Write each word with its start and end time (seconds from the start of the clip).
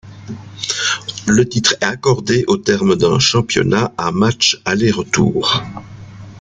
Le 1.27 1.47
titre 1.47 1.75
est 1.79 1.85
accordé 1.85 2.43
au 2.47 2.57
terme 2.57 2.95
d'un 2.95 3.19
championnat 3.19 3.93
à 3.99 4.11
matchs 4.11 4.59
aller-retour. 4.65 5.61